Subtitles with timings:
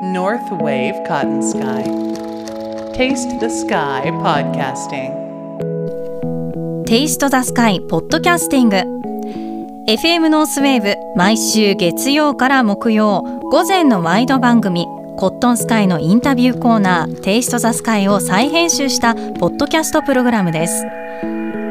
[0.00, 1.82] North Wave Cotton Sky.
[2.94, 5.12] Taste the Sky Podcasting.
[6.84, 8.76] テイストザスカイポッドキャスティング
[9.88, 20.86] FM ノースウェーブ毎週月曜から木曜午前のワイド番組 Cotton Sky のインタビューコーナー Taste the Sky を再編集したポッドキャストプログラムです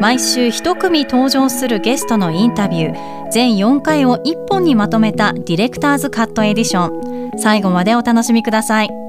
[0.02, 9.07] 毎週一組登場するゲストのインタビュー全4回を1本にまとめたディレクターズカットエディション最後までお楽しみください。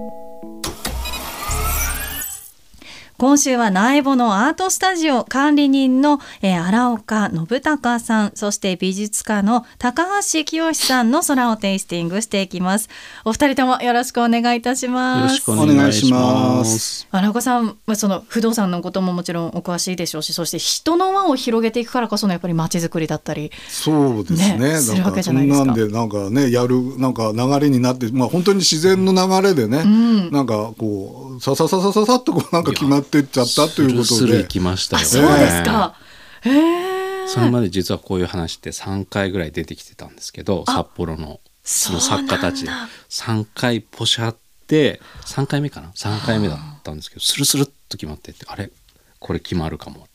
[3.18, 12.88] 今週は苗穂のアートスタジオ管理人の、えー、荒岡信孝さん、そして美術家の高橋清さんの空をテイスティングしていきます。
[13.24, 15.44] お二人ともよろしくお願いいたします。
[15.48, 17.08] よろしくお願いします。
[17.10, 23.50] 荒岡さん、その不動産のことももちろんお詳しいでしょうし、そして人の輪を広げていくからこそのやっぱり街づくりだったり。
[23.66, 24.58] そうですね。
[24.58, 34.48] ねするわけじゃなないですかなんでなんかねやるなんか流れになって、まあ本当に自然の流れでね、んなんかこうささささささっとこうなんか決まっていっちゃったということでスルスル行。
[34.48, 35.10] きましたあ、よね。
[35.10, 35.94] そうですか。
[36.42, 37.26] へえ。
[37.28, 42.70] それまで実はこういう話って3回ぐらい出てきてたんですけど札幌のその作家たちで
[43.08, 44.36] そうなんだ3回ポシャっ
[44.66, 48.70] て3回目かな？3回目だったんですけどスルスルっと決まってってあれ？
[49.18, 50.06] これ決まるかも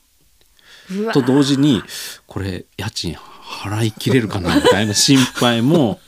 [1.14, 1.84] と同時に
[2.26, 4.56] これ家賃払いきれるかな？
[4.56, 6.00] みたいな心配も、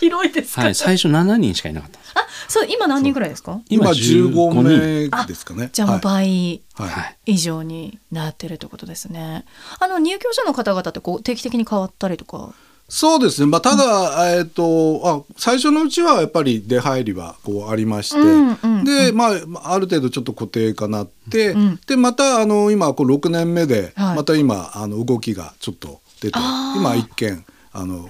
[0.00, 0.62] 広いですか？
[0.62, 3.60] はい、最初7人しかいなかったんですあ、そう今何人ぐらいですか？
[3.68, 5.70] 今15 15人名ですかね。
[5.72, 6.86] じゃあもうはい倍。
[6.86, 9.44] はいはい以上になってるってことですね。
[9.80, 12.52] あの入居者の方々ってこう定期的に変わったりとか？
[12.86, 13.46] そうですね。
[13.46, 26.38] まあただ、えっ、とあ最初のうちはやっぱり出入りはこうありまして、うんうんでまあある程度ちょっと固定化なって、うんでまたあの今こう6年目で、はいまた今あの動きがちょっと出て、
[26.76, 28.08] 今一件あの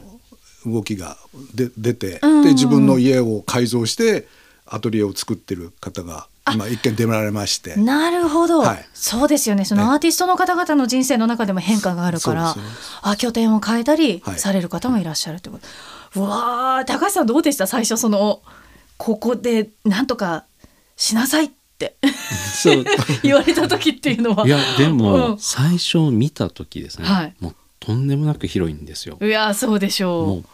[0.67, 1.17] 動きが
[1.55, 4.27] で出て、で自分の家を改造して
[4.67, 7.77] アトリエを作ってる方が今一件出られまして。
[7.77, 8.89] なるほど、はい。
[8.95, 9.65] そうですよね。
[9.65, 12.63] そのアーティストの方々の人生の中でも変化があるからね、
[13.03, 14.39] あ拠点を変えたりはい。
[14.39, 16.21] される方もいらっしゃるってこと。
[16.21, 17.67] うわあ、高橋さんどうでした？
[17.67, 18.43] 最初その
[18.97, 20.45] ここでなんとか
[20.97, 21.97] しなさいって。
[22.63, 22.85] そう。
[23.23, 24.47] 言われた時っていうのは。
[24.47, 24.97] いやでうん。
[24.97, 27.35] も最初見た時ですね、はい。
[27.41, 29.19] もうとんでもなく広いんですよ。
[29.21, 30.27] いやそうでしょう。
[30.27, 30.45] もう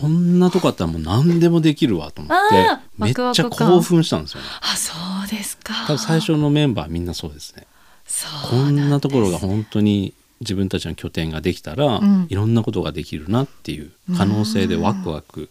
[0.00, 2.68] こんなとこあったらもう何でもできるわと思って
[2.98, 4.46] めっちゃ興奮したんですよね。
[4.62, 4.92] あそ
[5.24, 5.74] うですか。
[5.86, 7.66] 多分最初のメンバーみんなそうですね。
[8.06, 12.26] そうこんなところが本当に自分たちの拠点ができたら、ん。
[12.28, 15.48] いろんなことができるなっていう可能性でワクワク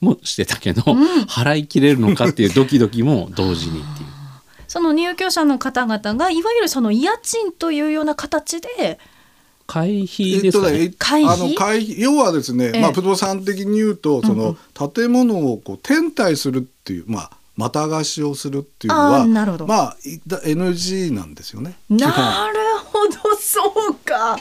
[0.00, 4.08] もしてたけど、払い切れるのかっていうドキドキも同時にっていう。
[4.68, 9.00] その入居者の方々がいわゆるその家賃というような形で
[9.70, 11.46] 会費ですかね、えっとね会費？
[11.46, 12.80] あの会費要はですね、ええ。
[12.82, 19.66] まあ、不動産的に言うとその建物をこう天体するっていう、まあ、また貸しをするっていうのあはーなるほど。
[19.66, 21.76] まあいだ NG なんですよね。
[21.88, 24.36] なるほどそうか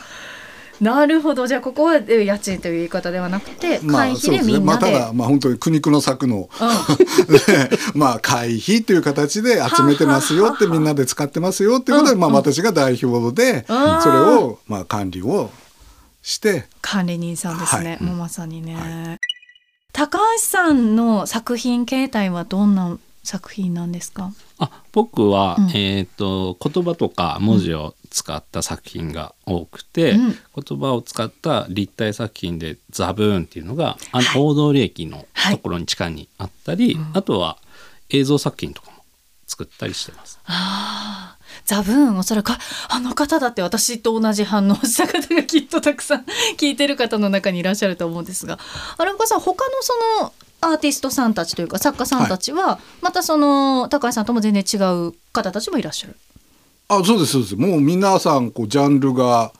[0.79, 1.47] なるほど。
[1.47, 6.49] じゃあここはえ家賃という言い方ではなくてまあ、会費でみんまあ、なで,、ただ、まあ、本当に苦肉の策の、
[7.29, 15.51] ねまあ、会費という形で集めてますよってみんなで使ってますよっていうことで、まあ、私が代表でそれを、まあ、管理を
[16.21, 16.67] して。
[16.81, 18.03] 管理人さんですね、はい。
[18.03, 19.17] もうまさにね、は
[19.91, 24.31] 高橋さんの作品形態はどんな作品なんですか？
[24.57, 25.69] あ僕は、うん。
[25.69, 30.37] えー、と言葉とか文字を使った作品が多くて、うん。
[30.63, 37.57] 言葉を使った立体作品で「ザブーン」っていうのがあの大通駅のはいところに地下にあったり、あとは
[38.09, 39.03] 映像作品とかも
[39.45, 40.39] 作ったりしてます。
[40.45, 42.59] ああ、ザブーンおそらくあ
[42.89, 46.25] あの方だって私と同じ反応した方がきっとたくさん
[46.57, 48.57] 聞いてる方の中にいらっしゃると思うんですが
[48.97, 49.93] 荒岡さん他のそ
[50.23, 54.77] のアーティストさんたちというか作家さんたちは、またその高橋さんとも全然違
[55.07, 56.15] う方たちもいらっしゃる。
[56.89, 57.55] あそうですそうです。
[57.55, 59.51] もう皆さんこうジャンルが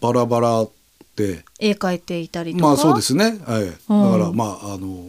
[0.00, 0.66] バラバラ
[1.14, 1.44] で。
[1.58, 2.66] 絵描いていたりとか。
[2.66, 4.12] まあそうですね、はい、だうん。
[4.12, 5.04] からまああの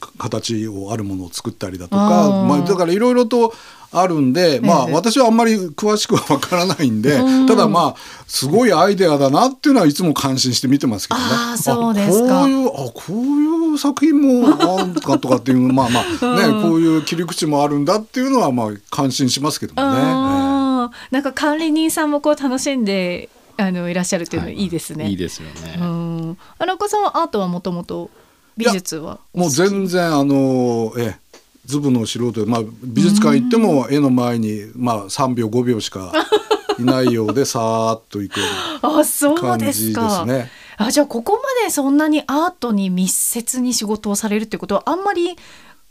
[0.00, 2.48] か形をあるものを作ったりだとうか、ん。
[2.48, 3.54] まあ、だからいろいろと
[3.94, 7.96] あるんで、まあええ私はあんまり詳しくはわからないんで、うんただまあ
[8.26, 11.26] すごいアイデアだなっていうのはいつも感心して見てますけどね。
[11.30, 16.04] あーそうですかあこういうあこういう作品もあるかとかっていうまあまあ
[16.36, 19.98] ね、こういう切り口もあるんだっていうのはまあ感心しますけどもね。
[20.00, 25.08] あーなんか管理人さんもこう楽しんであのいらっしゃるっていうのはいいですね。
[25.08, 25.76] いいですよね。
[25.78, 26.38] うん。
[26.58, 28.10] 荒岡さんはアートはもともと
[28.56, 31.23] 美術はもう全然あのええ
[31.66, 36.12] ズブの素人で、まあ、美術館行っても絵の前に、まあ、3秒5秒しか
[36.78, 38.46] いないようでさーっと行くよ
[38.82, 40.50] うあそうな感ですじでかすね。
[40.76, 45.36] あじゃあここまでそんなにアートに密接に仕事をされるってことはあんまり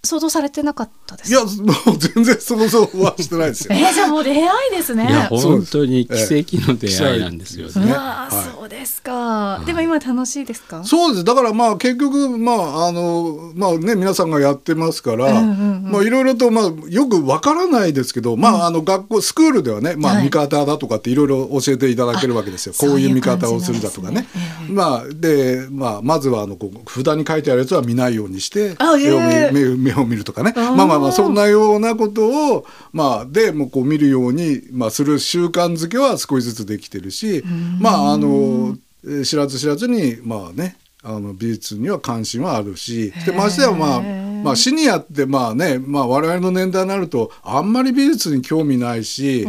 [0.06, 1.32] 想像されてなかったです。
[1.32, 3.74] いやもう全然想像はしてないですよ。
[3.74, 5.08] えー、じゃあもう出会いですね。
[5.10, 6.14] いや本当に奇
[6.60, 7.74] 跡の出会いなんですよね。
[7.78, 7.86] ええ。
[7.86, 8.46] ねうわー、はい。
[8.54, 10.84] そうですか、でも今楽しいですか？
[10.84, 11.24] そうです。
[11.24, 15.92] だからまあ結局まああのまあね皆さんがやってますから、うんうんうん。
[15.94, 20.18] まあいろいろとまあよくわからないですけど、まああの学校スクールではねまはい。
[20.20, 22.74] あ見方だとかっていろいろ教えていただけるわけですよ。
[22.78, 24.16] あこういう見そういう感じ方をするだとかね。
[24.22, 24.28] ね。
[24.36, 24.40] え
[24.70, 24.74] え。
[24.74, 30.54] まあでまあまずはあのこう札に書いてあるやつは見ないようにしてあ目を見を見るとかね。
[30.56, 37.44] まあまあまあそんなようなことをまあでもうこう見るようにまあする習慣づけは少しずつできてるし、
[37.80, 44.02] まああのえー知らず知らずにまあねあの美術には関心はあるしでましてやまあ
[44.44, 49.46] まあシニアってまあねまあ我々の年代になるとあんまり美術に興味ないし。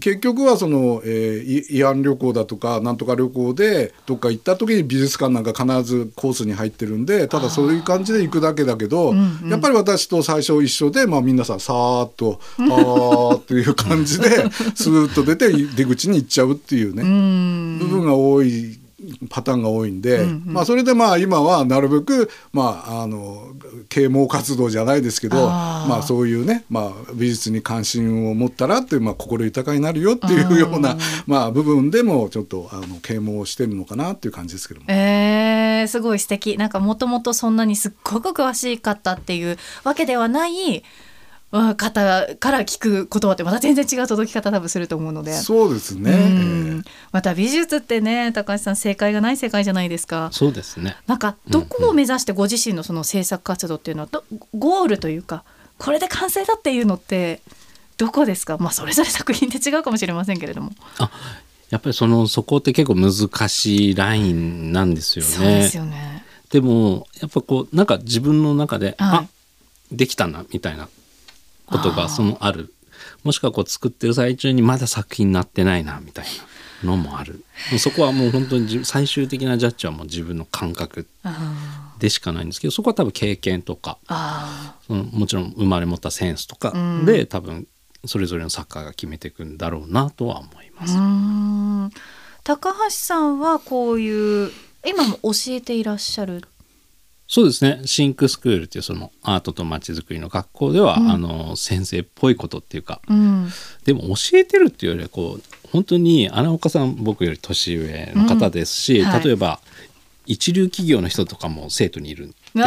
[0.00, 9.14] 結局はその、えー、い慰安旅行だとかなんとか旅行でどっか行った時に美術館なんか必ずコースに入ってるんでただそういう感じで行くだけだけど、
[9.44, 14.28] やっぱり私と最初一緒で、まあ、皆さんさーっと「あー」っていう感じで
[14.74, 17.02] スーッと出て出口に行っちゃうっていうね
[17.78, 18.81] 部分が多い。
[19.28, 23.54] パターンが多いんで、まあそれでまあ今はなるべくまああの
[23.88, 30.96] 啓蒙活動じゃないですけどまあそういうね、まあ、美術に関心を持ったらっていう、まあ、心豊かになるよっていうような、
[31.26, 34.86] まあ、部分でもちょっとあの啓蒙をしてるのかなっていう感じですけども。
[34.88, 36.56] えー、すごい素敵。
[36.56, 40.82] なんかもともとそんなにすっごく詳しかったっていうわけではないわ
[41.52, 45.34] 方から聞く言葉ってまた全然違う届き方多分すると思うので。
[45.34, 50.30] そうですね、うんまた美術ってね高橋さん正解がない世界じゃないですか。
[50.32, 50.96] そうですね。
[51.06, 54.24] なんかどこを目指してご自身のその制作活動っていうのはど
[54.58, 55.44] ゴールというか
[55.78, 57.40] これで完成だっていうのって
[57.98, 58.56] どこですか？
[58.58, 61.10] まあそれぞれ作品って違うかもしれませんけれども、あ
[61.68, 65.30] やっぱりそのそこって結構難しいラインなんですよね。
[65.30, 66.24] そうですよね。
[66.50, 69.26] でもやっぱこうなんか自分の中で、はいあ
[69.90, 70.88] できたなみたいな
[71.72, 72.72] ことがそのある。
[73.24, 76.24] もしくはこう作ってる最中にまだ作品になってないなみたい
[76.84, 77.44] なのもある。
[77.78, 87.04] そこはもう本当に自最終的なジャッジはもう自分の感覚あでしかないんですけどそこは多分経験とかあそのもちろん生まれ持ったセンスとかうん。
[87.04, 87.66] で、多分
[88.04, 91.92] それぞれの作家が決めていくんだろうなとは思います。
[92.44, 94.50] 高橋さんはこういう
[94.84, 96.42] 今も教えていらっしゃる
[97.32, 97.80] そうですね。
[97.86, 101.10] シンクスクールっていうそのアートとまちづくりの学校では、うん。
[101.10, 103.48] あの先生っぽいことっていうかうん。
[103.86, 109.06] でも教えてるっていうよりはこう本当に穴岡さん僕より年上の方ですし、うん。
[109.06, 109.24] はい。
[109.24, 109.60] 例えば
[110.26, 112.64] 一流企業の人とかも生徒にいるんですよ。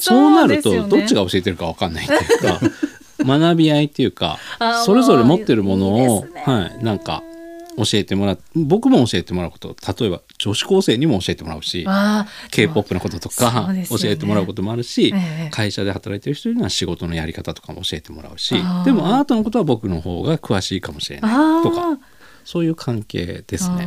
[0.00, 2.60] そうなるとどっちが教えてるか分かんないっていうか
[3.24, 4.40] 学び合いっていうか
[4.84, 6.42] それぞれ持ってるものをいいね。
[6.44, 7.22] はい、なんか
[7.76, 8.38] 教えてもらう。
[8.54, 9.74] 僕も教えてもらうこと。
[10.00, 13.86] 例えば女子高生にも教えてもらうしあ k p o p のこととかね。
[13.88, 15.50] 教えてもらうこともあるし、ええ。
[15.50, 18.54] 会社で働いてる人には仕事のやり方とかも教えてもらうし
[18.84, 21.98] でもアートのことは僕の方が詳しいかもしれないとか
[22.44, 23.86] そういう関係ですね。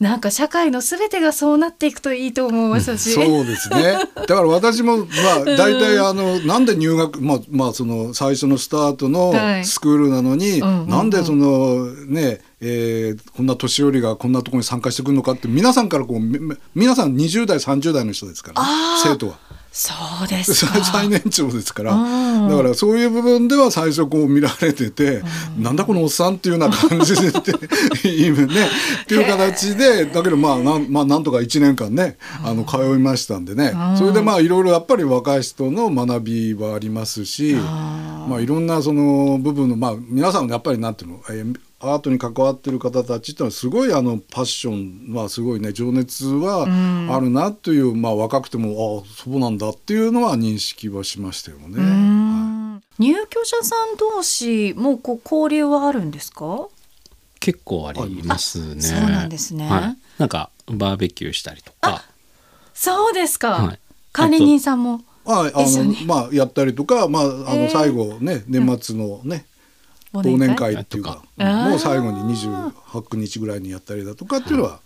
[0.00, 3.94] うんなんか社会のすべてがそうなっていくといいと思いますし、そうですね。
[4.14, 9.64] だから私もまあ大体あのなんで入学まあまあその最初のスタートのはい。
[9.64, 16.38] スクールなのに、なんでそのね、えーこんな年寄りがこんなところに参加してくるのかって皆さんからこうみ
[16.74, 18.68] 皆さん20代30代の人ですから、ね
[19.02, 19.47] 生徒は。
[19.70, 19.92] そ
[20.24, 20.82] うですか。
[20.84, 22.48] 最年長ですから、うん。
[22.48, 25.22] だからそういう部分では最初こう見られてて、
[25.58, 28.66] なんだこのおっさんっていうような感じでって いうね
[29.02, 33.74] っていう形でだけどまあなん,、まあ、なんとか1年間ねあの通いましたんでね。
[33.96, 37.54] それでまあいろいろやっぱり若い人の学びはありますし
[38.28, 52.80] まあいろんなその部分のまあ皆さんやっぱりなんていうの、えーアートに関わってる方たちってのはすごいあのパッションはすごいね情熱はあるなという、まあ若くてもああそうなんだっていうのは認識はしましたよね。
[52.98, 56.68] 入居者さん同士もこう交流はあるんですか？
[57.38, 58.80] 結構ありますね。
[58.80, 59.68] そうなんですね。
[59.68, 62.02] はい、なんかバーベキューしたりとか、
[62.74, 63.50] そうですか。
[63.50, 63.78] はい。
[64.12, 65.00] 管理人さんも。
[65.24, 67.64] はい、あ一緒にのまあやったりとか、まああえー。
[67.66, 69.46] の最後ね、年末のね、
[70.12, 74.80] 忘年会っていうか、もう最後に28日ぐらいにやったりだとかっていうのは、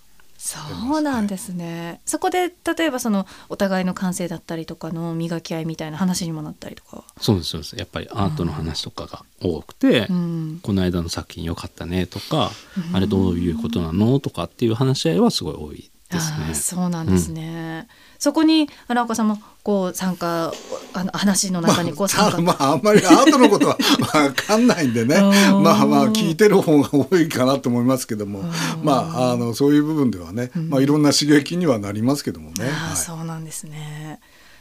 [0.45, 0.59] そ
[0.99, 2.01] うなんですね。
[2.05, 7.05] そこで例えばそのお互いの感性だったりとかの磨き合いみたいな話にもなったりとか。
[7.21, 10.61] そうですそうですやっぱりアートの話とかが多くて、うん。
[10.61, 12.51] この間の作品良かったねとか、
[12.93, 16.55] あれどういうことなのとかっていう話し合いはすごい多いですね。
[16.55, 17.89] そうなんですね。
[18.19, 20.53] そこに荒岡さんもこう参加
[20.93, 22.41] あの話の中にこう参加。
[22.41, 23.77] まああんまりアートのことは
[24.15, 28.45] わかんないんでねうんまあまあ聞いてる方が多いかなと思いますけども
[28.83, 32.67] まああのそういう部分ではね、まあいろんな刺激にはなりますけどもね。
[32.67, 34.21] ああはいそうなんですね。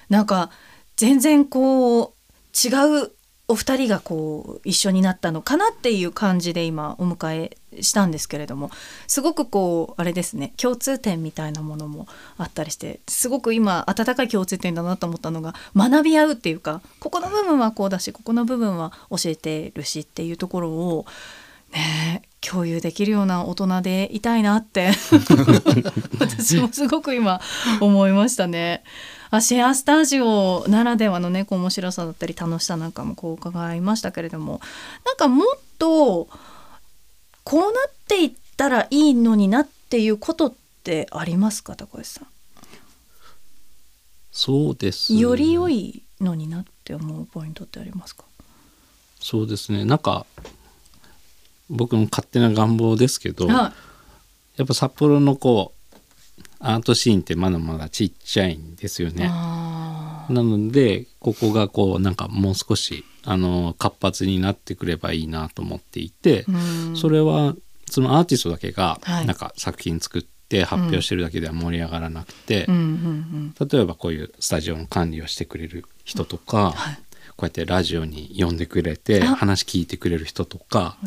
[0.10, 0.50] なんか
[0.96, 2.12] 全然こう
[2.53, 3.12] 違う
[3.51, 8.72] お二人がこう一緒になったのかなっていう感じで今お迎えしたんですけれども
[9.08, 21.05] すごくこうあれですね共通点みたいなものもあったりしてすごく今温かい共通点だなと思ったのが学び合うっていうかここの部分はこうだしここの部分は教えてるしっていうところを
[21.74, 24.91] ね共有できるような大人でいたいなって
[26.20, 27.41] 私もすごく今
[27.81, 28.84] 思いましたね。
[29.34, 34.60] あシェアスタジオならではのねこう面白さだったり楽しさなんかもこう伺いましたけれども
[35.06, 35.48] なんかもっ
[35.80, 36.28] と
[37.44, 42.22] こうなっていったらいいのになっていうことってありますか高橋さ
[44.32, 45.18] そうですん？
[45.18, 48.26] より良いのになって思うポイントってありますか
[49.20, 50.26] そうですねなんか
[51.70, 53.74] 僕の勝手な願望ですけど、は
[54.58, 55.81] やっぱ札幌のこう
[56.62, 59.27] アートシーンってまだまだちっちゃいんですよね。
[59.32, 66.46] あなのでここがこうなんかもう少しあの活発になってくればいいなと思っていて、
[66.96, 67.56] それは
[67.89, 69.25] そのアーティストだけがはい。
[69.25, 76.96] なんか作品作って発表してるだけでは盛り上がらなくて、例えばこういうスタジオの管理をしてくれる人とか、はい。
[77.38, 79.36] こうやってラジオに呼んでくれてあ。
[79.36, 80.98] 話聞いてくれる人とか。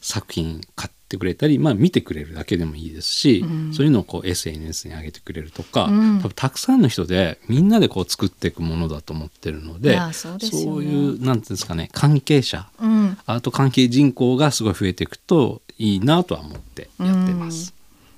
[0.00, 3.74] 作品買ってくれたり、まあ、見てくれるだけでもいいですし、うん。
[3.74, 6.18] そういうのをこう SNS に上げてくれるとか、うん。
[6.18, 10.86] 多分たくさんの人でみんなでこう作っていくものだと思ってるのでそうね。
[10.86, 13.18] いうなんていうんですかね関係者うん。
[13.26, 17.74] アート関係人口がすごい増えていくといいなとは思ってやってます。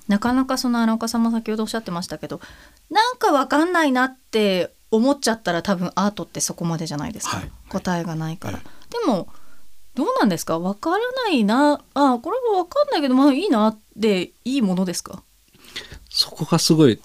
[0.07, 2.41] なかなかその荒岡さんも先ほどおっしゃってましたけど
[2.89, 7.51] なんかわかんないなって思っちゃったら多分アートってそこまでじゃないですか、はい。
[7.69, 9.29] 答えがないから、はいでも
[9.95, 10.57] どうなんですか？
[10.59, 11.81] わからないな。
[11.93, 15.21] あこれはわかんないけどまあいいなでいいものですか？
[16.09, 16.99] そこがすごい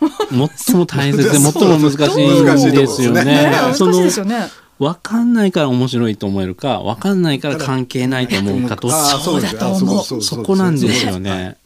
[0.56, 3.24] 最も大切で 最も難しいんですよね。
[3.24, 3.50] ね。
[3.52, 4.48] 難しそのいですよね。
[4.78, 10.22] 分かんないから面白いと思えるか分かんないから関係ないと思うかどっちあーそうだと思う。
[10.22, 11.56] そこなんですよね。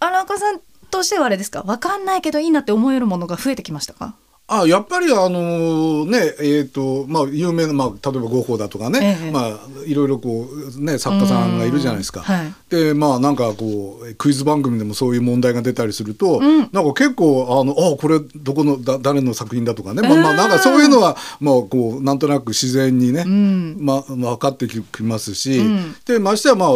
[0.00, 0.60] 荒岡さん
[0.90, 1.62] としてはあれですか？
[1.62, 4.14] わかんないけどいいなって思えるものが増えてきましたか？
[4.50, 9.30] あやっぱりあのねえっ、とまあ有名な、まあ、例えばゴッホだとかね、ええ。
[9.30, 12.20] まあいろいろこうね作家さんがいるじゃないですか。
[12.20, 12.54] うんはい。
[12.70, 16.70] でまあなんかこうクイズ番組でもそういう問題が出たりすると、うん。
[16.72, 23.76] なんか結構あのあこれどこのだ誰の作品だとかね、まあまあうんなんかそういうのはまあこうなんとなく自然にね、うん。
[23.80, 25.94] まあ分かってきますし、うん。
[26.06, 26.70] でましてはまあ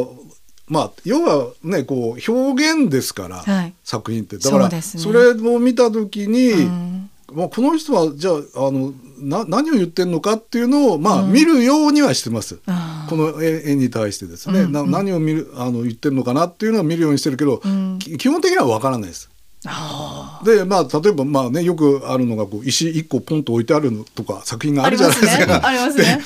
[0.68, 3.72] まあ要はねこう表現ですから、はい。
[3.82, 4.36] 作品って。
[4.36, 11.32] だからそれを見た時に、うんまあ、この人はじゃああのな何を言ってるのかっていうのを、まあうん。
[11.32, 12.58] 見るようにはしてます。
[13.08, 14.72] この絵絵に対してですね、うんうん。
[14.72, 17.98] な何を見るあの言ってるのかなっていうのは見るようにしてるけど、うん。
[17.98, 19.31] き基本的には分からないです。
[19.66, 25.66] あでまあ例えばまあねよくあるのがこう石一個ポンと置いてあるのとか作品があるじゃないですか。
[25.66, 26.20] ありますね。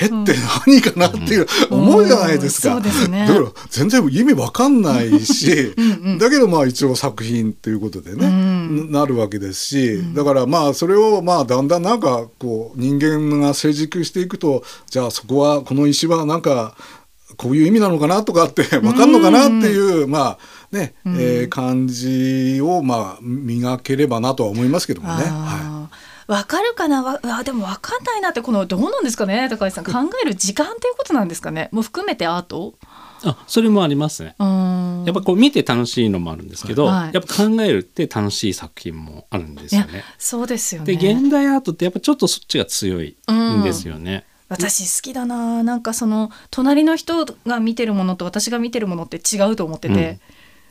[0.00, 2.76] あり でこれって何かなっていう思うじゃないですか。
[2.76, 2.84] うん。
[2.84, 3.26] すね。
[3.26, 8.92] だから全然意味わかんないしうんうんだけどまあ一応作品っていうことでね、うん。
[8.92, 16.76] なるわけですし、だからまあそれをまあだんだんなんかこう人間が成熟していくとじゃあそこはこの石はなんか
[17.36, 20.38] こういう意味なのかなとかってわかんのかなっていう、まあ
[20.72, 25.14] ね、えー感じをまあ磨ければなとは思いますけどもね。
[25.14, 25.24] はい。
[25.28, 27.02] あーわかるかな？
[27.02, 29.48] わあでもわかんないなってこのどうなんですかね？
[29.48, 29.92] 高橋さん考
[30.22, 31.70] える時間っていうことなんですかね？
[31.72, 32.74] もう含めてアート
[33.24, 34.34] あそれもありますね。
[34.38, 35.04] うん。
[35.06, 37.14] やっぱこう見て楽しいのもあるんですけど、はい。
[37.14, 40.04] やっぱ考えるって楽しい作品もあるんですよね。
[40.18, 40.94] そうですよね。
[40.94, 44.26] で現代アートってやっぱちょっとそっちが強いんですよね。
[44.48, 45.62] 私好きだな。
[45.62, 50.20] なんかその隣の人が見てるものと私が見てるものって違うと思ってて、うん。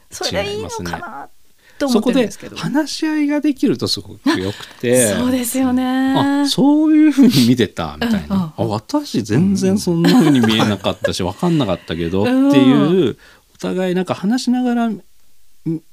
[0.09, 1.29] それがいいのかな
[1.77, 2.57] と思ってるんですけど。
[2.57, 5.13] 話し合いができるとすごくよくて。
[5.13, 6.43] そうですよね。
[6.43, 8.47] あそういうふうに見てたみたいな、うんうん。
[8.47, 13.17] あ私全然そんなふうに見えなかったし分かんなかったけどってうんいう
[13.55, 15.01] お互いなんか話しながらん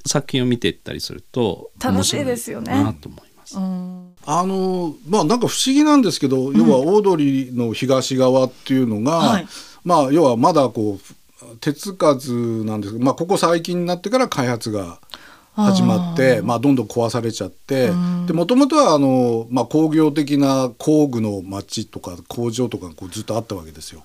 [0.07, 2.73] 作品を見ていったりすると楽しいですよね。
[2.73, 3.34] なと思います。
[3.55, 4.15] うん。
[4.27, 7.17] あのまあなんか不思議なんですけど、要は大通
[7.53, 9.47] の東側っていうのが、はい。
[9.85, 12.33] まあ要はまだこう手つかず
[12.65, 14.99] なんですけど、まあ、ここ最近になってから開発が
[15.57, 17.91] 始まってまあ、どんどん壊されちゃって
[18.33, 24.03] もともとはあの、まあ、工業的な工具の町とか工場とかがこうずっとあったわけですよ。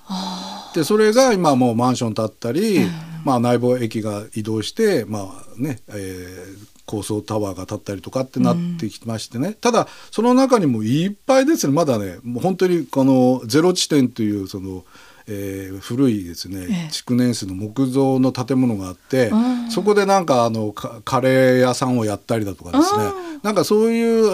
[0.76, 2.82] でそれが今もうマンション建ったり、
[3.26, 11.74] まあ、内房駅が移動して、まあねえー高層タワーが建ったりとかってなってきましてね、ただその中にもいっぱいですね。
[11.74, 14.84] まだねもう本当にこのゼロ地点というその
[15.28, 16.92] えー古いですね、ええ。
[16.92, 19.70] 築年数の木造の建物があって、うん。
[19.70, 23.40] そこでなんかあのかカレー屋さんをやったりだとかですね、うん。
[23.44, 24.26] なんかそういう、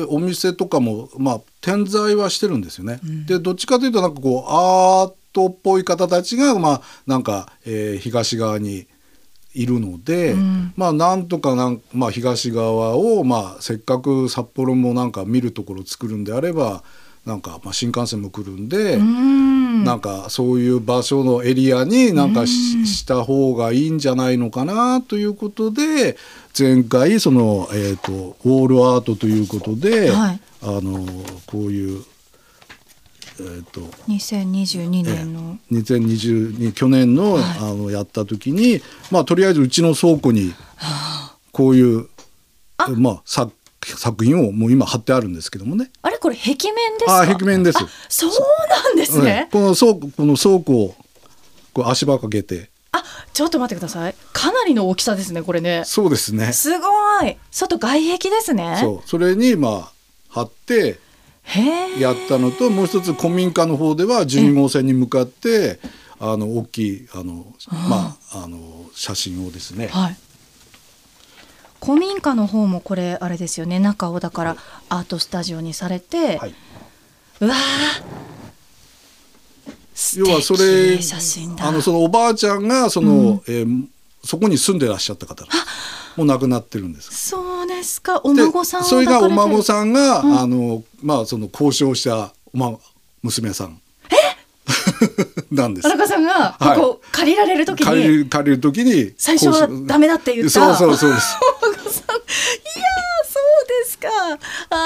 [0.00, 3.00] えーお店とかも、まあ、点在はしてるんですよね。
[3.26, 8.86] でどっちかというとなんかこうアートっぽい方たちが、まあ、なんか、えー東側に
[9.54, 10.72] いるので、うん。
[10.76, 16.82] まあなんとかなん、まあ、東側を、まあ、せっかく札幌もなんか見るところを作るんであれば
[17.24, 18.94] なんか、まあ、新幹線も来るんで。
[18.94, 19.48] うん。
[19.84, 26.16] なんかそういう場所のエリアになんかし,、した方がいいんじゃないのかなということで
[26.58, 30.40] 前回その、えー、とウォールアートということで、はい。
[30.60, 31.06] あの
[31.46, 32.04] こういう、
[33.40, 37.42] えー、と2022年の、2022去年の,、はい。
[37.60, 38.80] あのやった時に、
[39.10, 40.54] まあ、とりあえずうちの倉庫に
[41.52, 42.08] こういう
[42.96, 43.52] まあ、作
[43.84, 45.90] 作品をもう今貼ってあるんですけどもね。
[46.02, 47.22] あれこれ壁面ですか？
[47.22, 47.78] あ壁面です。
[48.08, 48.30] そう
[48.68, 50.94] なんですね、うんこの倉庫この倉庫を
[51.72, 52.70] こう足場かけて。
[52.92, 54.14] あちょっと待ってください。
[54.32, 55.82] かなりの大きさですねこれね。
[55.84, 56.52] そうですね。
[56.52, 56.86] すご
[57.26, 57.36] い。
[57.50, 58.78] 外外壁ですね。
[58.80, 59.08] そう。
[59.08, 59.92] それにまあ
[60.28, 60.98] 貼って
[61.98, 65.78] やったのともう一つ古民家の方では12号線に向かって
[66.20, 69.88] あの大きいあのまああの写真をですね。
[69.88, 70.16] はい。
[71.80, 74.56] 古民家の方もこれあれですよね中をだから
[74.88, 76.54] アートスタジオにされて、はい。
[77.40, 77.54] うわ
[80.16, 80.98] 要はそれ
[81.60, 83.84] あのそのおばあちゃんがその、えー
[84.24, 85.44] そこに住んでらっしゃった方。
[85.44, 87.28] なんですもう亡くなってるんです。
[87.28, 88.20] そうですか。
[88.24, 90.38] おで孫さんをそれがお孫んさんが、うん。
[90.40, 92.72] あのまあその交渉した、まあ、
[93.22, 93.80] 娘さん。
[95.52, 95.88] なんです。
[95.88, 95.94] 田。
[95.94, 96.76] 中さんがこはい。
[96.76, 100.50] こ借りられる時に、借りる借りる時に最初はダメだって言った。
[100.50, 101.36] そうそうそうです。
[101.38, 101.88] いやー
[103.28, 104.08] そうですか。
[104.70, 104.76] あ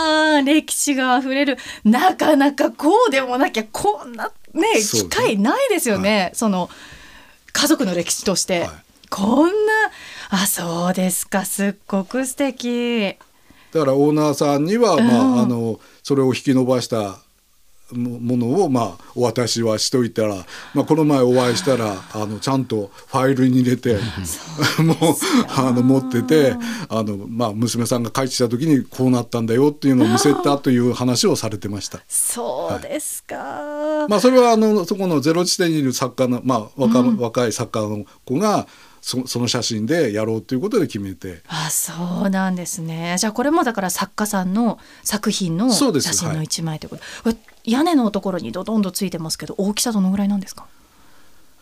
[0.42, 1.56] ー歴史があふれる。
[1.82, 6.32] なかなかこうでもなきゃこんなね機会ないですよね。
[6.34, 6.68] その
[7.54, 8.70] 家族の歴史として、はい。
[9.08, 9.90] こんな
[10.34, 11.44] あそうですか。
[11.44, 13.16] すっごく素敵。
[13.70, 15.06] だからオーナーさんには、うん。
[15.06, 17.18] まあ、あのそれを引き伸ばした
[17.92, 23.96] もものを、まあ、お渡しはしといたら、まあ、この前お会いしたらあのちゃんとファイルに入れて
[24.82, 24.96] もう
[25.48, 26.56] あの持ってて
[26.88, 32.00] あの、まあ、娘さんが帰ってきた時にこうなったんだよっていうのを見せたという話をされてました。
[32.08, 37.18] そうですか、まあ、それはあのそこのゼロ地点にいる作家の、まあ若うん。
[37.18, 38.66] 若い作家の子が
[39.02, 41.42] そその写真でやろうということで決めて。
[41.48, 41.92] あそ
[42.26, 43.16] うなんですね。
[43.18, 50.66] じゃあこれもだから作家さんの作品の写真の一枚ということ、これ屋根のところにドドンとついてますけど大きさどのぐらいなんですか？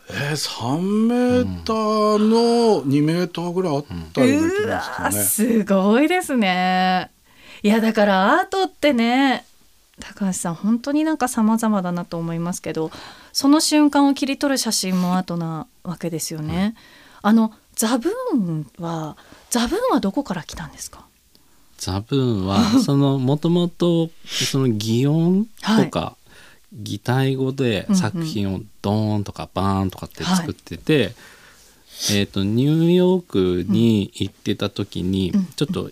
[0.09, 5.63] えー、3メーターの2メーターぐらいあったような気がするね。
[5.63, 7.09] すごいですね。
[7.63, 9.45] いやだからアートってね
[9.99, 12.91] 高橋さん本当になんか様々だなと思いますけど
[13.31, 16.75] その瞬間を切り取る写真もアートなわけですよね、
[17.21, 19.17] あのザブーンは
[19.49, 21.05] ザブーンはどこから来たんですか？
[21.77, 26.15] ザブーンは そのもともとその擬音とか
[26.73, 31.13] 擬態語で作品をドーンとかバーンとかって作ってて、
[32.11, 33.25] えー、とニューヨー
[33.65, 35.45] クに行ってた時にうん。
[35.55, 35.91] ちょっと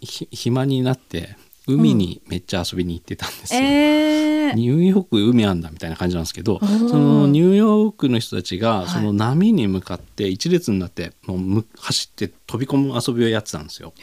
[0.00, 3.60] ひ暇になって海にめっちゃ遊びに行ってたんですよ。
[3.60, 6.88] えー、ニューヨーク海あんだみたいな感じなんですけどー。
[6.88, 8.90] そのニューヨークの人たちがい。
[8.90, 13.94] その波に向かって一列になってもうむ走って飛び込む遊びをやってたんですよ。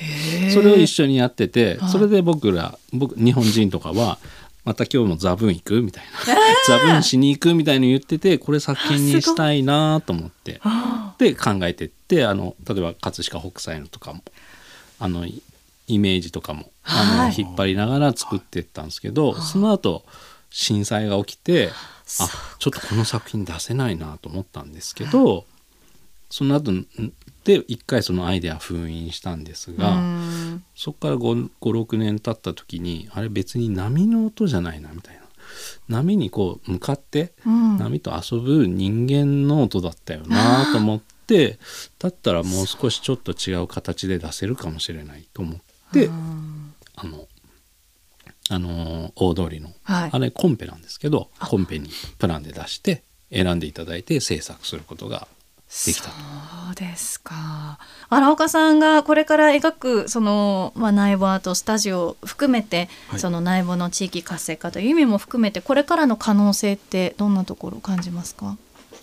[0.54, 1.90] それを一緒にやってて、はい。
[1.90, 4.18] それで僕ら僕日本人とかは
[4.64, 6.36] また今日もザブーン行くみたいな、
[6.68, 10.60] ザブーンしに行くみたいに言っててこれ作品にしたいなと思って。
[10.64, 14.24] あで考えてってあの例えば葛飾北斎のとかも
[15.00, 15.26] あの
[15.92, 20.04] イイメージとかもあの、はい引っ張りながら作ってったんですけど、その後
[20.50, 21.70] 震災が起きて
[22.20, 25.46] あちょっとこの作品出せないなと思ったんですけど、
[26.30, 26.88] その後ん
[27.44, 29.96] で一回そのアイデア封印したんですが。
[29.96, 30.64] うん。
[30.76, 35.22] そこから56年経った時にあれ別に波の音じゃないなみたいな。
[35.90, 37.78] 波にこう向かってうん。
[37.78, 41.60] 波と遊ぶ人間の音だったよなと思って
[41.98, 45.60] だったらもう少しちょっと違う形で出せるかもしれないと思っ
[45.92, 46.74] てうん。
[46.96, 47.28] あの
[48.50, 50.10] あの大通りのはい。
[50.12, 55.28] あれコンペなんですけどコンペにプランで出して選んでいただいて制作することが
[55.86, 56.16] できたと。
[56.66, 57.80] そうですか。
[58.10, 63.20] 荒岡さんがこれから描くその、まあ、内部アートスタジオを含めて、はい。
[63.22, 68.58] その内部の地域活性化という意味も含めてこれからの可能性ってどんなところを感じますか？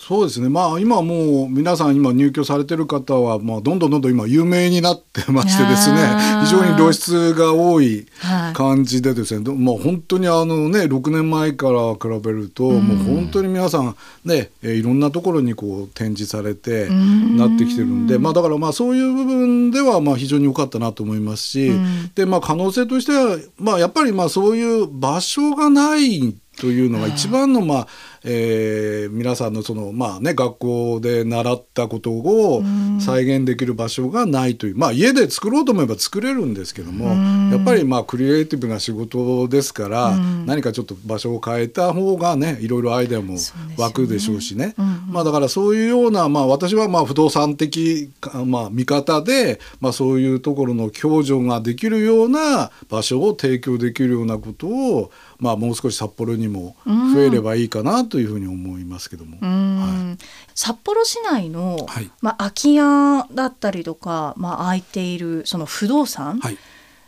[0.08, 0.48] そうですね。
[0.48, 5.98] まあ今もう皆さん今入居されてる方はまあどんどんどんどん今有名になってましてですね。
[6.44, 8.54] 非常に露出が多いはい。
[8.54, 13.94] 感じでですね、どまあ本当にあのね6年前から比べると、もう本当に皆さん
[14.24, 21.70] ねえーいろんなところにこう展示されてなってきてるんで、まあだからまあそういう部分ではまあ非常に良かったなと思いますし、
[22.14, 27.86] でまあ可能性としてはまあやっぱりまあそういう場所がないというのが一番のまあ、
[28.24, 32.62] えー皆さんのそのまあね学校で習ったことを
[33.00, 37.06] 再現できる場所がないというまあ家で作ろうと思えば作れるんですけども
[37.52, 43.36] やっぱりまあクリエイティブな仕事ですから何かちょっと場所を変えた方がねいろいろアイデアも
[43.76, 44.74] 湧くでしょうしね。
[45.10, 56.76] まあだからそういうようなまあ私はまあ不動産的かまあ見方でまあそういうところの共助ができるような場所を提供できるようなことをまあもう少し札幌にも
[57.14, 58.78] 増えればいいかなというふうに思い。
[58.88, 59.38] ますけども。
[59.40, 60.18] うん
[60.54, 62.10] 札幌市内の、はい。
[62.20, 66.58] まあ、空き家だったりとか、まあ、空いているその不動産はい。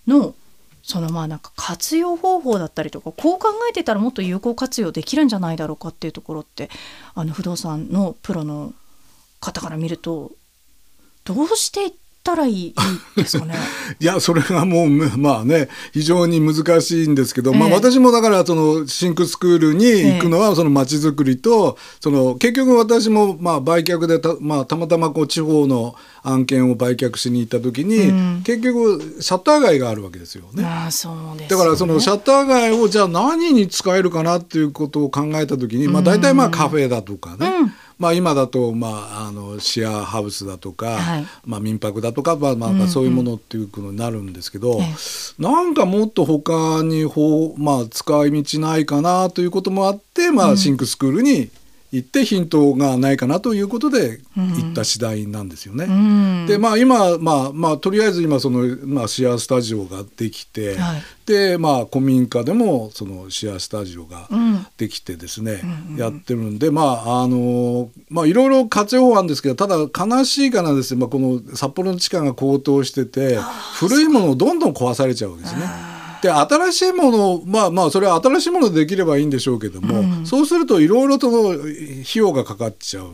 [0.06, 0.34] の、
[0.82, 6.70] そのまあなんか活用方法だったりとかこう考えてたらもっと有効活用できるんじゃないだろうかっていうところって
[7.14, 8.72] あの不動産のプロの
[9.40, 10.32] 方から見ると
[11.24, 12.74] どうしていったらいい
[13.16, 13.54] ですかね。
[13.98, 17.74] いやそれがもうむまあね非常に難しいんですけど、まあええ。
[17.74, 30.64] 私もだからそのシンクスクールに行くのはその街づくりとその結局私もまあ売却でた,、まあ、たまたまこう地方の案件を売却しに行った時に、結局シャッター街があるわけですよね。
[30.64, 37.50] ああそうですだからそのシャッター街をじゃあ何に使えるかなっていうことを考えた時に、まあ、大体まあカフェだとかね、
[38.00, 41.26] まあ、今だとまああのシェアハウスだとか、はい。
[41.44, 44.94] まあ、民泊だとか、まあまあまあそういうものっていうことになるんですけど、え
[45.38, 51.50] なんかもっと他にほう、まあ、使い道ないかなということもあって、まあ、シンクスクールに
[51.92, 55.86] 行ってヒントがないかなということで行った次第なんですよね。
[55.86, 56.46] うん。
[56.46, 61.02] でまあ今まあまあとりあえず今その、まあ、シェアスタジオができて、はい。
[61.26, 64.66] でまあ古民家でもそのシェアスタジオがうん。
[64.76, 65.62] できてですね、
[65.96, 73.38] やってるんでまああのまあいろいろ活用法あるんですけどただ悲しいかなですね、まあ、この札幌の地価が高騰してて
[73.78, 75.89] 古いものをどんどん壊されちゃうわけですね。
[76.22, 83.06] で新しいものをまあまあそれは新しいものでできればいいんでしょうけども、そうするといろいろと費用がかかっちゃう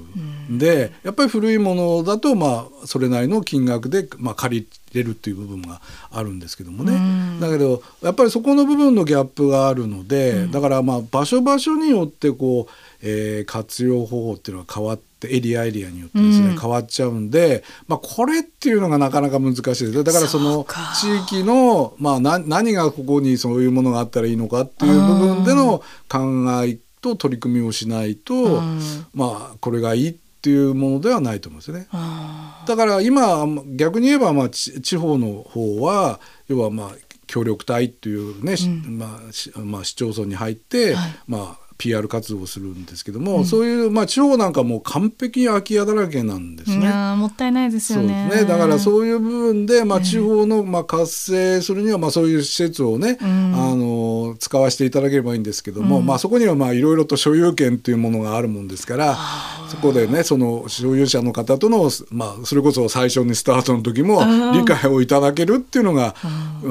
[0.52, 20.66] んで、やっぱり古いものだとまあそれなりの金額でまあ借りれるっていう部分があるんですけどもね、だけどやっぱりそこの部分のギャップがあるので、だからまあ場所場所によってこう、えー活用方法っていうのが変わってエリアエリアによってですね、変わっちゃうんで、まあ、これっていうのがなかなか難しいですだからその
[21.00, 28.62] 地域の、まあ、な何がここにそういうものがあったらいいのかっていう部分での考えと取り組みをしないと、
[29.14, 31.86] まあこれがいいっていうものではないと思うんですよね。
[32.66, 36.90] だから今逆に言えばまあち地方の方は要はまあ
[37.26, 46.88] 協力隊っていうね、しまあしまあ、市町村に入って、まあ PR 活動をするんですけども、そういうまあ地方なんかもう完璧に空き家だらけなんですいね。
[47.16, 48.28] もったいないですよね。
[48.28, 48.44] ね。
[48.44, 53.26] だからそういう部分で、まあ、地方の、まあ、活性するには、まあ、そういう施設をね、あ
[53.74, 59.16] の使わせていただければいいんですけども、まあ、そこにはまあいろいろと所有権というものがあるもんですから
[59.68, 66.14] そこでねその所有者の方との、まあ、それこそ最初にスタートの時も理解をいただけるっていうのが、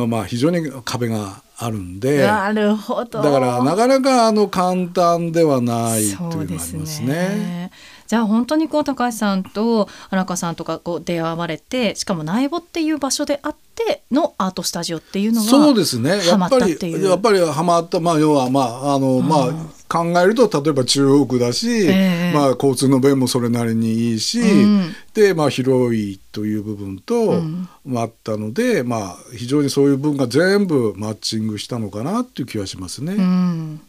[0.07, 2.25] まあ、非常に壁があるんで。
[2.25, 3.21] なるほど。
[3.21, 7.71] だからなかなかあの簡単ではないというのがありますすねね。
[8.07, 16.09] じゃあ本当にこう高橋さんと荒川さんとかこう出会われてしかも内部っていう場所であってのアートスタジオっていうのがそうですね。
[16.27, 27.41] やっぱりやっぱりハマったまあ要はまああのまあ考えると例えば中央区だし、ええまあ交通の便もそれなりにいいし、んでまあ広いという部分と、
[27.85, 33.13] まああったのでまあ非常にそういう部分が全部マッチングしたのかなっていう気はしますね。
[33.13, 33.81] うん。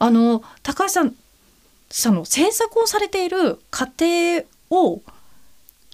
[0.00, 1.14] あの高橋さん
[1.88, 5.00] その制作をされている過程を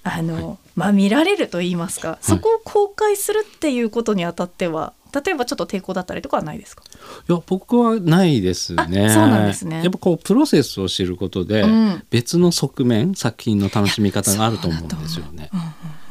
[0.03, 6.83] あの、まあ見られると言いますか、そこを公開するっていうことにあたっては例えばちょっと抵抗だったりとかはないですか？
[7.29, 9.07] いや僕はないですね。
[9.07, 9.83] あそうなんですね。
[9.83, 12.03] やっぱこうプロセスを知ることで、うん。
[12.11, 15.51] 別の側面作品の楽しみ方があると思うんですよね。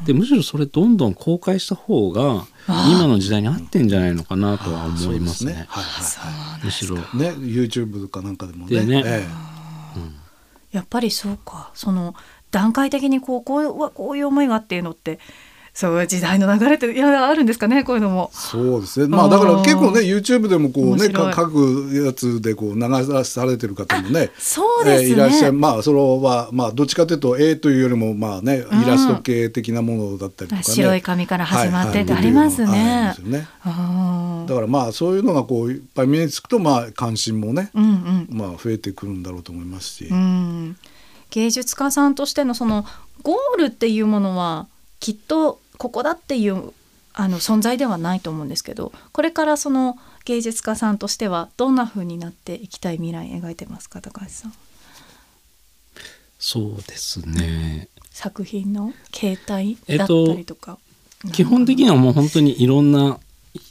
[0.04, 5.66] でむしろそれどんどん公開した方が今の時代に合ってんじゃないのかなとは思いますね。
[5.68, 6.96] はいはいむしろ。
[6.96, 7.02] ね
[7.38, 8.80] YouTube かなんかでもね。
[8.80, 9.02] でね。
[9.06, 9.26] え
[10.72, 11.70] やっぱりそうか。
[11.74, 12.14] その
[12.50, 15.18] 段階的にこうこうこういう思いがっていうのって
[15.72, 18.30] そう時代の流れっていやあるんですかねこういうのも。
[18.34, 19.06] そうですね。
[19.06, 24.30] まあだから結構ね YouTube でもこうね書くやつでこう流されてる方もね。
[24.38, 25.08] そうですね。
[25.08, 30.62] えーいらっしゃるまあそれはまあどっちかというと絵というよりもまあねイラスト系的なものだったりとかね。
[30.62, 33.14] 白い紙から始まってってありますね
[33.64, 40.04] だからまあそういうのがこういっぱい身につくとまあ関心もねーうんうんまあ増えてくるんだろうと思いますし。
[40.06, 40.76] うん、
[41.30, 42.84] 芸術家さんとしてのその
[43.22, 44.66] ゴールっていうものは
[45.00, 46.72] きっとここだっていう
[47.12, 54.52] あの存在ではないと思うんですけどこれからその芸術家さんとしてはどんな風になっていきたい未来描いてますか高橋さん？
[56.38, 57.88] そうですね。
[58.10, 60.78] 作品の形態だっえっとたりとか、
[61.32, 63.18] 基本的にはもう本当にいろんな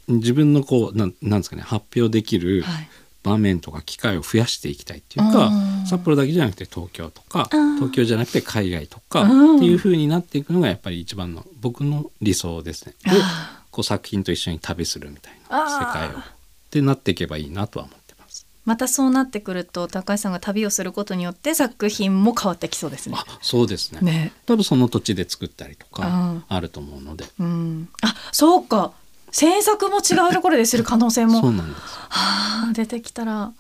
[0.07, 2.89] 自分のこうなんなんですかね発表できるはい
[3.23, 5.85] 場面とか機会を増やしていきたいっていうか、うん。
[5.85, 9.57] 札幌だけじゃなくて東京とかうん東京じゃなくて海外とかうん。
[9.57, 12.93] っていう風になっていくのがやっぱり一番の僕の理想ですね。
[13.03, 16.19] であこう作品と一緒に旅するみたいな世界を。
[16.19, 18.45] ってなっていけばいいなとは思ってます。
[18.63, 23.15] またそうなってくると高橋さんが旅をすることによって作品も変わってきそうですね。
[23.17, 24.01] あそうですね。
[24.01, 24.33] ね。
[24.45, 26.03] 多分その土地で作ったりとうん。
[26.03, 28.91] かあると思うので、うん、あそうか
[29.31, 31.41] 制作も違うところでする可能性も。
[31.41, 31.81] そうなんです。
[31.81, 33.51] はあ出てきたら。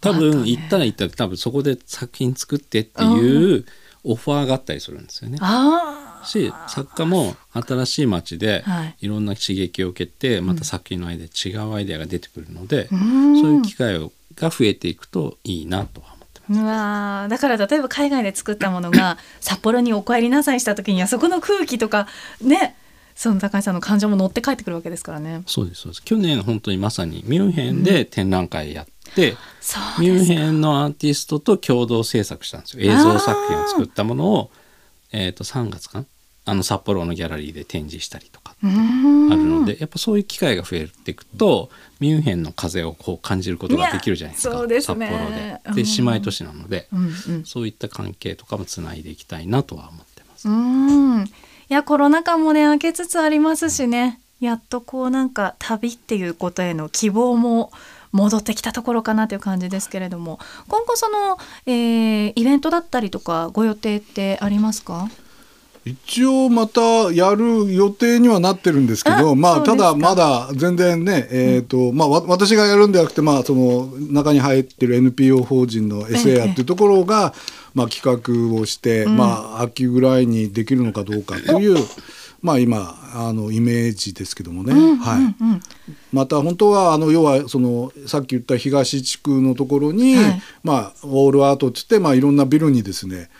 [0.00, 3.64] 多分行ったら行ったら多分そこで作品作ってっていう
[4.04, 5.38] オファーがあったりするんですよね。
[5.40, 8.96] あし作家も新しい街ではい。
[9.00, 13.40] いろんな刺激を受けてまた作品の間で違うアイデアが出てくるので、あうん。
[13.40, 16.60] そういう機会をが増えていくといいなとは思ってます。
[16.60, 22.06] うわーだから例えば海外で作ったものが 札幌にお帰りなさいした時にはそこの空気とか
[22.40, 22.76] ね
[23.18, 25.42] その高橋さんの感情も乗って帰ってくるわけですからね。
[25.44, 26.04] そうですそうです。
[26.04, 32.92] 去年本当にまさにミュンヘンで展覧会やって、そうミュンヘンのアーティストと共同制作したんですよ。
[32.92, 34.50] 映像作品を作ったものを、
[35.10, 36.04] えー、と3月かな
[36.44, 44.50] あの札幌のギャラリーで展示したりとかあるのでやっぱそういう機会が増えていくとミュンヘンの風をこう感じることができるじゃないですか。
[44.50, 45.82] いやそうです札ね幌で。
[45.82, 46.06] でうん。
[46.06, 47.44] 姉妹都市なので、うんうん。
[47.44, 50.48] そういった関係とかもつないでいきたいなとは思ってます。
[51.70, 54.20] いやコロナ禍もね明けつつありますしね。
[54.40, 57.72] やっとこうなんか旅っていうことへの希望も
[58.12, 60.38] 戻ってきたところかなという感じですけれども。
[60.68, 65.10] 今後その、えーイベントだったりとかご予定ってありますか？
[65.84, 66.80] 一応また
[67.12, 77.32] やる予定にはなってるんですけどあまあただまだ全然ねえっ、と、まあわ私がやるんではなくてまあその中に入ってる NPO 法人の SA っていうところが、
[77.78, 79.16] まあ企画をして、うん。
[79.16, 81.76] まあ秋ぐらいにできるのかどうかという
[82.42, 84.82] まあ今あのイメージですけどもね、はい。
[84.82, 85.62] うんうん。
[86.12, 90.42] また本当はあの要はそのさっき言った東地区のところに、はい。
[90.62, 93.30] まあウォールアートって言ってまあいろんなビルにですね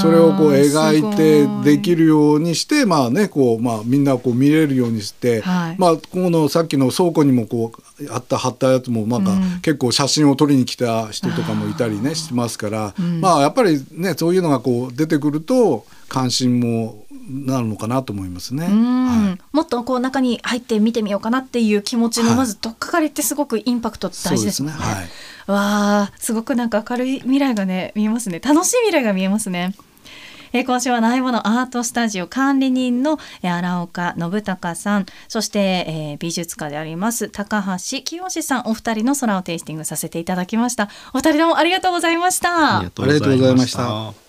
[0.00, 1.16] それをこう描い
[1.64, 5.76] てできるようにしてまあねこうまあみんなこう見れるようにして、はい。
[5.78, 9.60] まあこのさっきの倉庫にもこうあった貼ったやつもなんかうん。
[9.62, 13.22] 結構写真を撮りに来た人とかもいたりねしますから、うん。
[13.22, 18.66] まあやっぱりねそういうのがこう出てくると関心もなるのかなと思いますね。
[18.66, 19.06] うん。
[19.06, 19.38] はい。
[19.52, 22.36] もっとこう中に入って見てみようかなっていう気持ちのはい。
[22.36, 24.70] まず取っかかりってすごくインパクト大事ですね。
[24.70, 25.08] はい
[25.46, 28.40] わあすごくなんか明るい未来がね見えますね。
[28.40, 29.74] 楽しい未来が見えますね。
[30.54, 35.06] えー今週は内部のアートスタジオ管理人のえー荒岡信孝さん。
[35.28, 38.62] そして、えー美術家であります高橋清さん。
[38.66, 40.88] お二人の空をテイスティングさせていただきました。
[41.14, 42.78] お二人ともありがとうございました。
[42.78, 44.21] ありがとうございました。